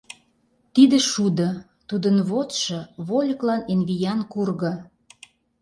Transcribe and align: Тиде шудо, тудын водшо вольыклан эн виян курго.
Тиде 0.73 0.97
шудо, 1.11 1.49
тудын 1.89 2.15
водшо 2.29 2.79
вольыклан 3.07 3.61
эн 3.71 3.79
виян 3.87 4.19
курго. 4.31 4.73